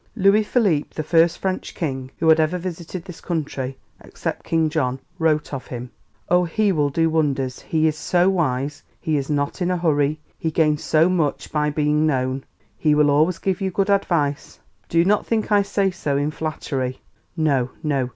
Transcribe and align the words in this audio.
]Louis 0.15 0.41
Philippe, 0.43 0.89
the 0.95 1.03
first 1.03 1.37
French 1.37 1.75
king 1.75 2.09
who 2.17 2.27
had 2.29 2.39
ever 2.39 2.57
visited 2.57 3.05
this 3.05 3.21
country, 3.21 3.77
except 4.03 4.43
King 4.43 4.67
John, 4.67 4.99
wrote 5.19 5.53
of 5.53 5.67
him: 5.67 5.91
"Oh, 6.27 6.43
he 6.43 6.71
will 6.71 6.89
do 6.89 7.07
wonders; 7.07 7.59
he 7.59 7.85
is 7.85 7.99
so 7.99 8.27
wise; 8.27 8.81
he 8.99 9.15
is 9.15 9.29
not 9.29 9.61
in 9.61 9.69
a 9.69 9.77
hurry; 9.77 10.19
he 10.39 10.49
gains 10.49 10.83
so 10.83 11.07
much 11.07 11.51
by 11.51 11.69
being 11.69 12.07
known. 12.07 12.45
He 12.79 12.95
will 12.95 13.11
always 13.11 13.37
give 13.37 13.61
you 13.61 13.69
good 13.69 13.91
advice. 13.91 14.59
Do 14.89 15.05
not 15.05 15.27
think 15.27 15.51
I 15.51 15.61
say 15.61 15.91
so 15.91 16.17
in 16.17 16.31
flattery. 16.31 16.99
No! 17.37 17.69
No! 17.83 18.09